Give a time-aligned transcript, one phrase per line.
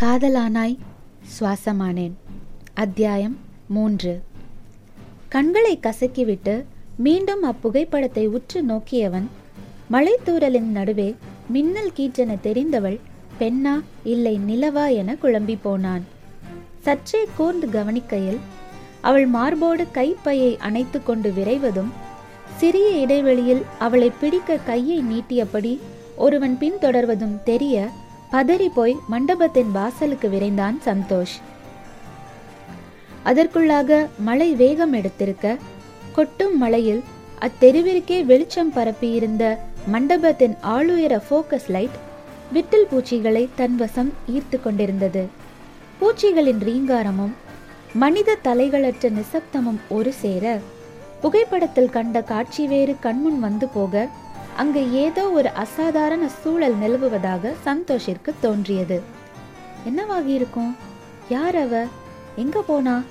[0.00, 0.78] காதலானாய்
[1.38, 2.12] சுவாசமானேன்.
[2.74, 3.38] அத்தியாயம்
[3.68, 4.22] மூன்று.
[5.28, 6.64] கண்களை கசக்கிவிட்டு
[6.96, 9.28] மீண்டும் அப்புகைப்படத்தை உற்று நோக்கியவன்
[9.92, 11.14] மலைத்தூரலின் நடுவே
[11.48, 12.98] மின்னல் கீற்றென தெரிந்தவள்
[13.40, 16.04] பெண்ணா இல்லை நிலவா என குழம்பி போனான்.
[16.80, 18.38] சற்றே கூர்ந்து கவனிக்கையில்
[19.00, 21.92] அவள் மார்போடு கைப்பையை அணைத்து கொண்டு விரைவதும்
[22.56, 25.78] சிறிய இடைவெளியில் அவளை பிடிக்க கையை நீட்டியபடி
[26.16, 27.88] ஒருவன் பின்தொடர்வதும் தெரிய
[28.32, 31.36] பதறி போய் மண்டபத்தின் வாசலுக்கு விரைந்தான் சந்தோஷ்.
[33.24, 35.56] அதற்குள்ளாக மழை வேகம் எடுத்திருக்க
[36.12, 37.02] கொட்டும் மழையில்
[37.40, 39.44] அத்தெருவிற்கே வெளிச்சம் பரப்பியிருந்த
[39.86, 41.96] மண்டபத்தின் ஆளுயர ஃபோக்கஸ் லைட்
[42.52, 45.28] விட்டில் பூச்சிகளை தன் வசம் ஈர்த்து கொண்டிருந்தது.
[46.00, 47.34] பூச்சிகளின் ரீங்காரமும்
[47.94, 50.58] மனித தலைகளற்ற நிசப்தமும் ஒரு சேர
[51.20, 54.08] புகைப்படத்தில் கண்ட காட்சி வேறு கண்முன் வந்து போக
[54.56, 59.02] அங்கு ஏதோ ஒரு அசாதாரண சூழல் நிலவுவதாக சந்தோஷிற்கு தோன்றியது.
[59.88, 60.76] என்னவாகி இருக்கும்?
[61.28, 61.84] யார் அவ?
[62.36, 63.02] எங்க போனா?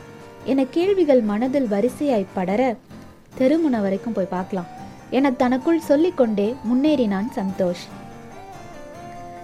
[0.43, 2.75] என கேள்விகள் மனதில் வரிசையாய் படர
[3.37, 4.67] தெருமுனை வரைக்கும் போய் பார்க்கலாம்.
[5.09, 7.85] என தனக்குள் சொல்லிக்கொண்டே முன்னேறினான் சந்தோஷ்.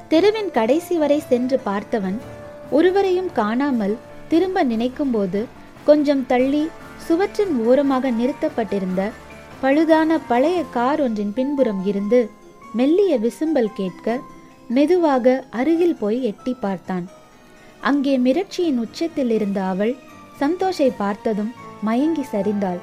[0.07, 2.17] தெருவின் கடைசி வரை சென்று பார்த்தவன்
[2.69, 3.97] ஒருவரையும் காணாமல்
[4.27, 5.45] திரும்ப நினைக்கும்போது
[5.83, 9.11] கொஞ்சம் தள்ளி சுவற்றின் ஓரமாக நிறுத்தப்பட்டிருந்த
[9.61, 12.19] பழுதான பழைய கார் ஒன்றின் பின்புறம் இருந்து
[12.73, 14.19] மெல்லிய விசும்பல் கேட்க
[14.67, 17.05] மெதுவாக அருகில் போய் எட்டி பார்த்தான்.
[17.79, 19.93] அங்கே மிரட்சியின் உச்சத்தில் இருந்த அவள்
[20.39, 22.79] சந்தோஷை பார்த்ததும் மயங்கி சரிந்தாள்.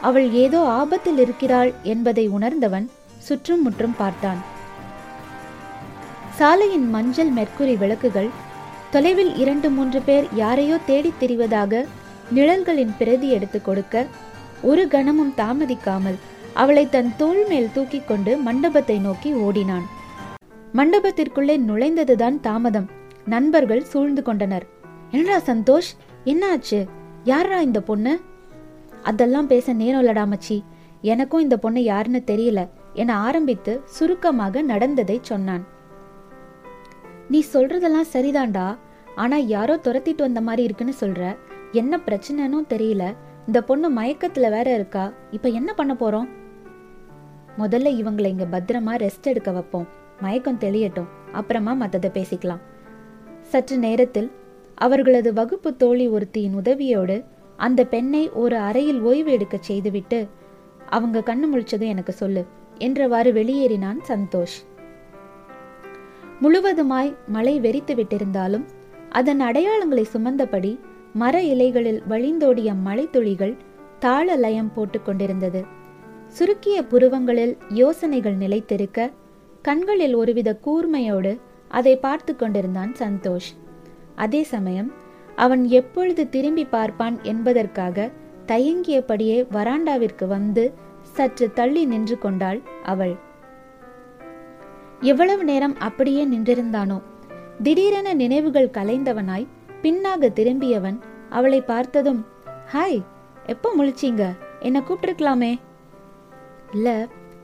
[0.00, 2.86] அவள் ஏதோ ஆபத்தில் இருக்கிறாள் என்பதை உணர்ந்தவன்
[3.18, 4.40] சுற்றும் முற்றும் பார்த்தான்.
[6.38, 8.30] சாலையின் மஞ்சள் மெர்க்குரி விளக்குகள்
[8.90, 11.82] தொலைவில் இரண்டு மூன்று பேர் யாரையோ தேடித் திரிவதாக
[12.30, 13.94] நிழல்களின் பிரதி எடுத்து கொடுக்க
[14.62, 16.18] ஒரு கணமும் தாமதிக்காமல்
[16.54, 19.86] அவளை தன் தோல் மேல் தூக்கி கொண்டு மண்டபத்தை நோக்கி ஓடினான்.
[20.74, 22.88] மண்டபத்திற்குள்ளே நுழைந்ததுதான் தாமதம்.
[23.24, 24.66] நண்பர்கள் சூழ்ந்து கொண்டனர்.
[25.10, 25.90] என்னடா சந்தோஷ்
[26.24, 26.86] என்னாச்சு
[27.24, 28.20] யாரா இந்த பொண்ணு?
[29.02, 30.62] அதெல்லாம் பேச நேரம் இல்லடா மச்சி.
[31.00, 35.66] எனக்கும் இந்த பொண்ணு யாருன்னு தெரியல என ஆரம்பித்து சுருக்கமாக நடந்ததை சொன்னான்.
[37.28, 38.78] நீ சொல்றதெல்லாம் சரிதான்டா.
[39.14, 41.36] ஆனா யாரோ துரத்திட்டு வந்த மாதிரி இருக்குன்னு சொல்ற.
[41.72, 43.14] என்ன பிரச்சனைனும் தெரியல.
[43.46, 45.12] இந்த பொண்ணு மயக்கத்துல வேற இருக்கா?
[45.30, 46.28] இப்ப என்ன பண்ண போறோம்?
[47.58, 49.88] முதல்ல இவங்களை இங்க பத்திரமா ரெஸ்ட் எடுக்க வைப்போம்.
[50.20, 51.06] மயக்கம் தெளியட்டும்.
[51.32, 52.60] அப்புறமா மத்ததை பேசிக்கலாம்.
[53.42, 54.32] சற்று நேரத்தில்
[54.74, 57.24] அவர்களது வகுப்பு தோழி ஒருத்தியின் உதவியோடு
[57.56, 60.28] அந்த பெண்ணை ஒரு அறையில் ஓய்வு எடுக்க செய்துவிட்டு
[60.88, 62.46] அவங்க கண்ணு முழிச்சது எனக்கு சொல்லு
[62.78, 64.68] என்றவாறு வெளியேறினான் சந்தோஷ்.
[66.42, 68.64] முழுவதுமாய் மழை வெறித்து விட்டிருந்தாலும்
[69.10, 70.78] அதன் அடையாளங்களை சுமந்தபடி
[71.12, 73.56] மர இலைகளில் வழிந்தோடிய மலைத்துளிகள்
[73.98, 75.64] தாள லயம் போட்டுக் கொண்டிருந்தது.
[76.28, 79.10] சுருக்கிய புருவங்களில் யோசனைகள் நிலைத்திருக்க
[79.62, 83.50] கண்களில் ஒருவித கூர்மையோடு அதை பார்த்து கொண்டிருந்தான் சந்தோஷ்.
[84.14, 84.92] அதே சமயம்
[85.36, 88.10] அவன் எப்பொழுது திரும்பி பார்ப்பான் என்பதற்காக
[88.46, 90.72] தயங்கியபடியே வராண்டாவிற்கு வந்து
[91.02, 93.16] சற்று தள்ளி நின்று கொண்டாள் அவள்.
[95.00, 97.02] எவ்வளவு நேரம் அப்படியே நின்றிருந்தானோ?
[97.62, 99.46] திடீரென நினைவுகள் கலைந்தவனாய்
[99.84, 100.98] பின்னாக திரும்பியவன்
[101.30, 102.20] அவளை பார்த்ததும்
[102.72, 103.00] ஹாய்
[103.46, 104.22] எப்போ முழிச்சீங்க?
[104.60, 105.52] என்னை கூப்பிட்டுருக்கலாமே?
[106.72, 106.96] இல்லை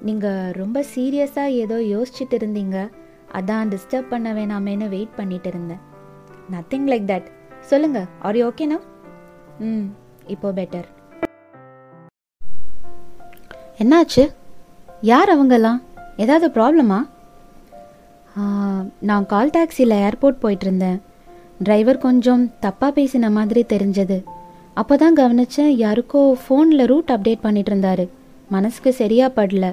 [0.03, 2.77] நீங்கள் ரொம்ப சீரியஸாக ஏதோ யோசிச்சுட்டு இருந்தீங்க
[3.33, 5.83] அதான் டிஸ்டர்ப் பண்ண வேணாமேன்னு வெயிட் பண்ணிட்டு இருந்தேன்
[6.51, 7.29] நத்திங் லைக் தட்
[7.61, 8.79] சொல்லுங்க ஆர் யூ ஓகேனா
[9.61, 9.87] ம்
[10.27, 10.89] இப்போ பெட்டர்
[13.79, 14.23] என்னாச்சு?
[15.03, 15.81] யார் அவங்கெல்லாம்?
[16.17, 17.01] ஏதாவது ப்ராப்ளமா
[19.01, 20.99] நான் கால் டாக்ஸியில் ஏர்போர்ட் போயிட்டு இருந்தேன்
[21.65, 24.19] டிரைவர் கொஞ்சம் தப்பாக பேசின மாதிரி தெரிஞ்சது.
[24.81, 28.05] அப்போ தான் கவனிச்சேன் யாருக்கோ ஃபோனில் ரூட் அப்டேட் பண்ணிட்டு இருந்தாரு.
[28.55, 29.67] மனசுக்கு சரியாக படல.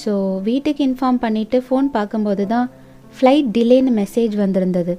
[0.00, 0.12] ஸோ
[0.48, 2.68] வீட்டுக்கு இன்ஃபார்ம் பண்ணிவிட்டு ஃபோன் பார்க்கும்போது தான்
[3.16, 4.94] ஃப்ளைட் டிலேன்னு மெசேஜ் வந்திருந்தது.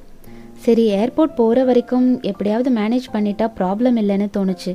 [0.66, 4.72] சரி ஏர்போர்ட் போகிற வரைக்கும் எப்படியாவது மேனேஜ் பண்ணிட்டா ப்ராப்ளம் இல்லைன்னு தோணுச்சு.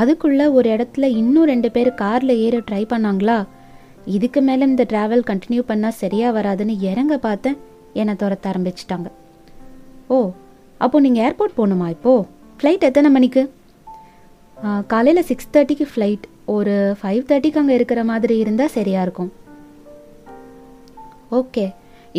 [0.00, 3.38] அதுக்குள்ளே ஒரு இடத்துல இன்னும் ரெண்டு பேர் காரில் ஏற ட்ரை பண்ணாங்களா?
[4.16, 7.58] இதுக்கு மேலே இந்த ட்ராவல் கண்டினியூ பண்ணால் சரியாக வராதுன்னு இறங்க பார்த்தேன்
[8.00, 9.08] என்னை துரத்த ஆரம்பிச்சிட்டாங்க.
[10.08, 10.18] ஓ
[10.84, 12.26] அப்போது நீங்கள் ஏர்போர்ட் போகணுமா இப்போது
[12.58, 13.42] ஃப்ளைட் எத்தனை மணிக்கு?
[14.92, 16.24] காலையில் சிக்ஸ் தேர்ட்டிக்கு ஃப்ளைட்
[16.54, 19.30] ஒரு ஃபைவ் தேர்ட்டிக்கு அங்கே இருக்கிற மாதிரி இருந்தால் சரியாக இருக்கும்.
[21.38, 21.66] ஓகே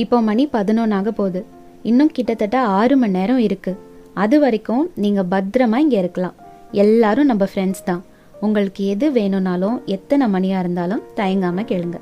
[0.03, 1.41] இப்போ மணி பதினொன்னாக போகுது.
[1.89, 3.81] இன்னும் கிட்டத்தட்ட ஆறு மணி நேரம் இருக்குது
[4.23, 6.37] அது வரைக்கும் நீங்கள் பத்திரமா இங்கே இருக்கலாம்.
[6.83, 8.01] எல்லாரும் நம்ம ஃப்ரெண்ட்ஸ் தான்.
[8.45, 11.99] உங்களுக்கு எது வேணும்னாலும் எத்தனை மணியாக இருந்தாலும் தயங்காமல் கேளுங்க.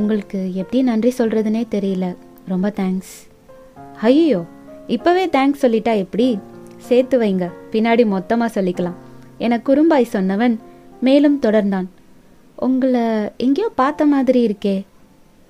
[0.00, 2.06] உங்களுக்கு எப்படி நன்றி சொல்கிறதுனே தெரியல.
[2.52, 3.14] ரொம்ப தேங்க்ஸ்
[4.10, 4.40] ஐயோ
[4.88, 6.38] இப்போவே தேங்க்ஸ் சொல்லிட்டா எப்படி?
[6.78, 7.50] சேர்த்து வைங்க.
[7.70, 8.94] பின்னாடி மொத்தமாக சொல்லிக்கலாம்.
[9.38, 10.58] என குறும்பாய் சொன்னவன்
[11.00, 11.86] மேலும் தொடர்ந்தான்.
[12.56, 13.00] உங்களை
[13.36, 14.84] எங்கேயோ பார்த்த மாதிரி இருக்கே.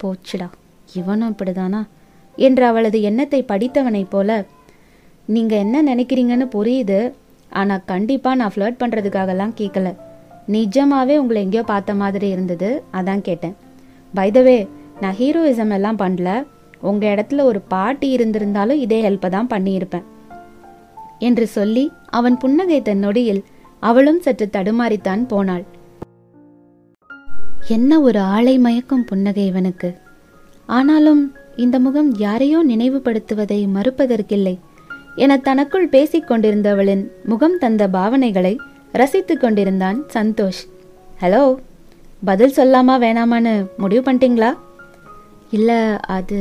[0.02, 0.48] போச்சுடா.
[0.94, 1.86] இவனும் இப்படிதானா?
[2.36, 4.44] என்று அவளது எண்ணத்தை படித்தவனைப் போல
[5.26, 7.12] நீங்கள் என்ன நினைக்கிறீங்கன்னு புரியுது.
[7.50, 9.96] ஆனால் கண்டிப்பாக நான் ஃப்ளர்ட் பண்ணுறதுக்காகலாம் கேட்கல
[10.46, 12.82] நிஜமாகவே உங்களை எங்கேயோ பார்த்த மாதிரி இருந்தது.
[12.92, 13.56] அதான் கேட்டேன்.
[14.14, 14.68] பைதவே
[15.00, 16.46] நான் ஹீரோயிசம் எல்லாம் பண்ணல.
[16.80, 20.02] உங்க இடத்துல ஒரு பாட்டி இருந்திருந்தாலும் இதே ஹெல்ப்பை தான் பண்ணியிருப்பேன்.
[21.18, 23.44] என்று சொல்லி அவன் புன்னகைத்த நொடியில்
[23.80, 25.64] அவளும் சற்று தடுமாறித்தான் போனாள்.
[27.68, 29.94] என்ன ஒரு ஆளை மயக்கும் புன்னகை இவனுக்கு?
[30.66, 34.58] ஆனாலும் இந்த முகம் யாரையோ நினைவுபடுத்துவதை மறுப்பதற்கில்லை.
[35.16, 38.56] என தனக்குள் பேசிக் கொண்டிருந்தவளின் முகம் தந்த பாவனைகளை
[38.92, 40.62] ரசித்துக் கொண்டிருந்தான் சந்தோஷ்.
[41.20, 41.56] ஹலோ
[42.24, 44.54] பதில் சொல்லாமா வேணாமான்னு முடிவு பண்ணிட்டீங்களா?
[45.50, 46.38] இல்ல அது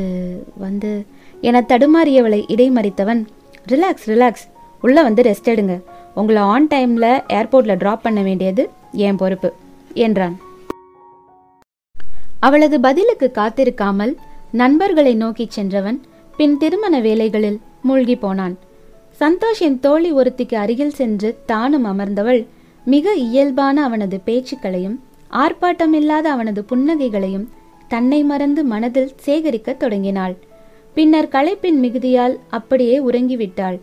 [0.58, 1.06] வந்து
[1.42, 3.26] என தடுமாறியவளை இடைமறித்தவன்.
[3.68, 4.46] ரிலாக்ஸ் ரிலாக்ஸ்
[4.82, 5.82] உள்ள வந்து ரெஸ்ட் எடுங்க.
[6.16, 9.54] உங்களை ஆன் டைம்ல ஏர்போர்ட்ல டிராப் பண்ண வேண்டியது என் பொறுப்பு
[9.94, 10.40] என்றான்.
[12.40, 14.16] அவளது பதிலுக்கு காத்திருக்காமல்
[14.52, 16.02] நண்பர்களை நோக்கிச் சென்றவன்
[16.38, 18.58] பின் திருமண வேலைகளில் மூழ்கி போனான்.
[19.20, 22.46] சந்தோஷின் தோழி ஒருத்திக்கு அருகில் சென்று தானும் அமர்ந்தவள்
[22.86, 25.00] மிக இயல்பான அவனது பேச்சுக்களையும்
[25.32, 27.48] ஆர்ப்பாட்டமில்லாத அவனது புன்னகைகளையும்
[27.88, 30.36] தன்னை மறந்து மனதில் சேகரிக்கத் தொடங்கினாள்.
[30.94, 33.80] பின்னர் களைப்பின் மிகுதியால் அப்படியே உறங்கிவிட்டாள்.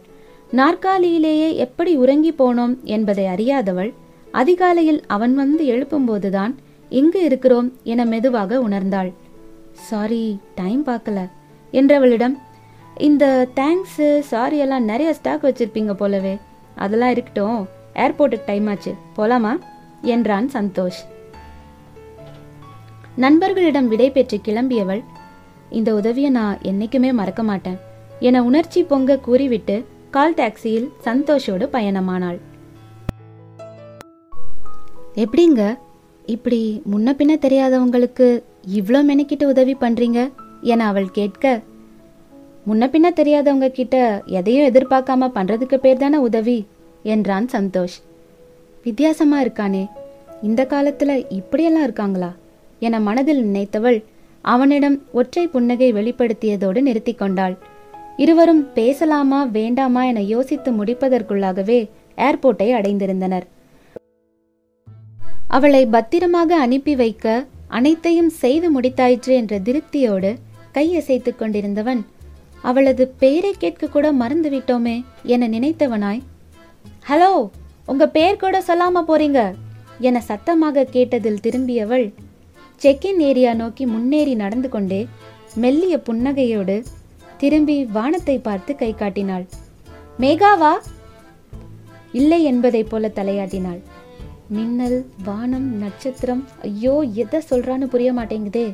[0.50, 2.82] நாற்காலியிலேயே எப்படி உறங்கி போனோம்?
[2.82, 3.92] என்பதை அறியாதவள்
[4.30, 6.54] அதிகாலையில் அவன் வந்து எழுப்பும்போதுதான்
[6.88, 7.72] எங்கு இருக்கிறோம்?
[7.84, 9.12] என மெதுவாக உணர்ந்தாள்.
[9.72, 11.30] சாரி டைம் பார்க்கல
[11.72, 12.38] என்றவளிடம்
[12.96, 16.38] இந்த தேங்க்ஸு சாரி எல்லாம் நிறைய ஸ்டாக் வச்சிருப்பீங்க போலவே.
[16.74, 18.94] அதெல்லாம் இருக்கட்டும் ஏர்போர்ட்டுக்கு டைம் ஆச்சு.
[19.16, 19.58] போலாமா?
[20.02, 21.11] என்றான் சந்தோஷ்.
[23.16, 25.04] நண்பர்களிடம் விடை பெற்று கிளம்பியவள்
[25.70, 27.78] இந்த உதவியை நான் என்னைக்குமே மறக்க மாட்டேன்
[28.20, 32.38] என உணர்ச்சி பொங்க கூறிவிட்டு கால் டாக்ஸியில் சந்தோஷோடு பயணமானாள்.
[35.14, 35.78] எப்படிங்க?
[36.26, 38.42] இப்படி முன்ன பின்ன தெரியாதவங்களுக்கு
[38.74, 40.32] இவ்வளோ மெனக்கிட்டு உதவி பண்றீங்க?
[40.60, 41.60] என அவள் கேட்க
[42.68, 46.66] முன்ன பின்ன தெரியாதவங்க கிட்ட எதையும் எதிர்பார்க்காம பண்றதுக்கு பேர் தானே உதவி?
[47.02, 47.98] என்றான் சந்தோஷ்.
[48.84, 49.86] வித்தியாசமா இருக்கானே
[50.42, 52.32] இந்த காலத்துல இப்படியெல்லாம் இருக்காங்களா?
[52.86, 53.98] என மனதில் நினைத்தவள்
[54.44, 57.54] அவனிடம் ஒற்றை புன்னகை வெளிப்படுத்தியதோடு நிறுத்தி கொண்டாள்.
[58.16, 61.80] இருவரும் பேசலாமா வேண்டாமா என யோசித்து முடிப்பதற்குள்ளாகவே
[62.18, 63.46] ஏர்போர்ட்டை அடைந்திருந்தனர்.
[65.48, 67.26] அவளை பத்திரமாக அனுப்பி வைக்க
[67.68, 70.30] அனைத்தையும் செய்து முடித்தாயிற்று என்ற திருப்தியோடு
[70.74, 72.00] கையசைத்துக் கொண்டிருந்தவன்
[72.62, 74.96] அவளது பெயரை கேட்க கூட மறந்து விட்டோமே
[75.34, 76.20] என நினைத்தவனாய்
[77.08, 77.30] ஹலோ
[77.86, 79.40] உங்க பெயர் கூட சொல்லாம போறீங்க
[80.08, 82.06] என சத்தமாக கேட்டதில் திரும்பியவள்
[82.82, 85.00] செக்கின் ஏரியா நோக்கி முன்னேறி நடந்து கொண்டே
[85.56, 86.76] மெல்லிய புன்னகையோடு
[87.38, 89.44] திரும்பி வானத்தை பார்த்து கை காட்டினாள்.
[90.18, 90.72] மேகாவா
[92.12, 93.80] இல்லை என்பதைப் போல தலையாட்டினாள்.
[94.48, 98.66] மின்னல் வானம் நட்சத்திரம் ஐயோ எதை சொல்றான்னு புரிய மாட்டேங்குதே!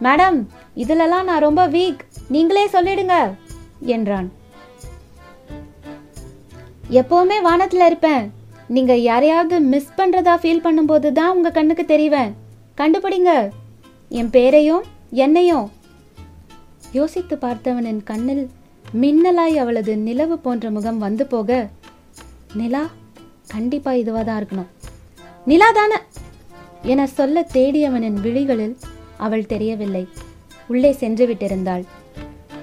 [0.00, 0.38] மேடம்
[0.76, 2.02] இதுலலாம் நான் ரொம்ப வீக்.
[2.28, 3.14] நீங்களே சொல்லிடுங்க!
[3.96, 4.28] என்றான்.
[7.00, 8.24] எப்பவுமே வானத்துல இருப்பேன்.
[8.68, 12.32] நீங்க யாரையாவது மிஸ் பண்றதா ஃபீல் பண்ணும்போது தான் உங்க கண்ணுக்கு தெரிவேன்.
[12.76, 13.50] கண்டுபிடிங்க.
[14.08, 15.70] என் பேரையும் என்னையும்.
[16.92, 18.50] யோசித்து பார்த்தவனின் கண்ணில்
[18.94, 21.68] மின்னலாய் அவளது நிலவு போன்ற முகம் வந்து போக
[22.54, 22.90] நிலா
[23.48, 24.66] கண்டிப்பா இதுவா தான் இருக்கணும்.
[25.44, 25.94] நிலா தானே?
[26.82, 28.76] என சொல்ல தேடியவனின் விழிகளில்
[29.16, 30.08] அவள் தெரியவில்லை.
[30.68, 31.84] உள்ளே சென்று விட்டிருந்தாள்.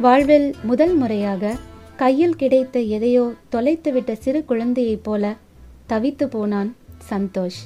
[0.01, 1.55] வாழ்வில் முதல் முறையாக
[1.95, 5.35] கையில் கிடைத்த எதையோ தொலைத்துவிட்ட சிறு குழந்தையைப் போல
[5.89, 6.75] தவித்து போனான்
[7.09, 7.61] சந்தோஷ்.